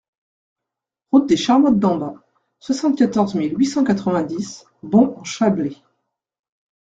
Route 1.11 1.27
des 1.29 1.37
Charmottes 1.37 1.77
d'en 1.77 1.95
Bas, 1.97 2.15
soixante-quatorze 2.59 3.35
mille 3.35 3.53
huit 3.55 3.67
cent 3.67 3.83
quatre-vingt-dix 3.83 4.65
Bons-en-Chablais 4.81 5.77